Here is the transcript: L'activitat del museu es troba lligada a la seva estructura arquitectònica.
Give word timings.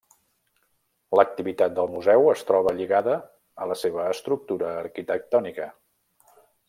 L'activitat 1.17 1.75
del 1.79 1.91
museu 1.97 2.25
es 2.31 2.41
troba 2.47 2.73
lligada 2.79 3.17
a 3.65 3.67
la 3.73 3.77
seva 3.83 4.07
estructura 4.15 4.73
arquitectònica. 4.83 5.69